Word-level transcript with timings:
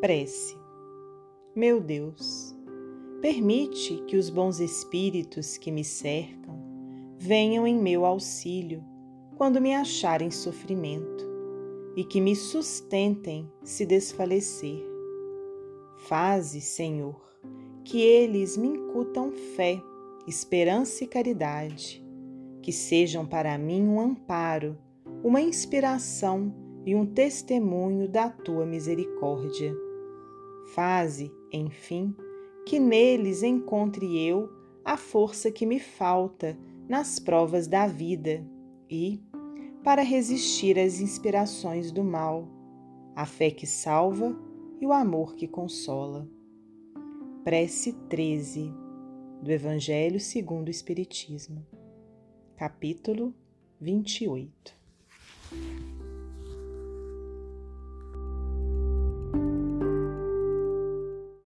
Prece. 0.00 0.56
Meu 1.56 1.80
Deus, 1.80 2.54
permite 3.20 3.96
que 4.06 4.16
os 4.16 4.30
bons 4.30 4.60
espíritos 4.60 5.56
que 5.56 5.72
me 5.72 5.82
cercam 5.82 6.56
venham 7.18 7.66
em 7.66 7.76
meu 7.76 8.04
auxílio 8.04 8.84
quando 9.36 9.60
me 9.60 9.74
acharem 9.74 10.30
sofrimento 10.30 11.28
e 11.96 12.04
que 12.04 12.20
me 12.20 12.36
sustentem 12.36 13.50
se 13.64 13.84
desfalecer. 13.84 14.86
Faze, 16.06 16.60
Senhor, 16.60 17.20
que 17.82 18.00
eles 18.00 18.56
me 18.56 18.68
incutam 18.68 19.32
fé, 19.32 19.82
esperança 20.28 21.02
e 21.02 21.08
caridade, 21.08 22.06
que 22.62 22.70
sejam 22.70 23.26
para 23.26 23.58
mim 23.58 23.82
um 23.82 24.00
amparo, 24.00 24.78
uma 25.24 25.40
inspiração 25.40 26.54
e 26.86 26.94
um 26.94 27.04
testemunho 27.04 28.08
da 28.08 28.30
tua 28.30 28.64
misericórdia 28.64 29.87
Faze, 30.74 31.32
enfim, 31.52 32.14
que 32.66 32.78
neles 32.78 33.42
encontre 33.42 34.18
eu 34.18 34.50
a 34.84 34.96
força 34.96 35.50
que 35.50 35.66
me 35.66 35.78
falta 35.78 36.58
nas 36.88 37.18
provas 37.18 37.66
da 37.66 37.86
vida 37.86 38.46
e, 38.90 39.22
para 39.82 40.02
resistir 40.02 40.78
às 40.78 41.00
inspirações 41.00 41.90
do 41.90 42.04
mal, 42.04 42.48
a 43.14 43.26
fé 43.26 43.50
que 43.50 43.66
salva 43.66 44.36
e 44.80 44.86
o 44.86 44.92
amor 44.92 45.34
que 45.34 45.48
consola. 45.48 46.28
Prece 47.44 47.92
13 48.08 48.72
do 49.42 49.50
Evangelho 49.50 50.20
segundo 50.20 50.68
o 50.68 50.70
Espiritismo, 50.70 51.66
capítulo 52.56 53.34
28 53.80 54.78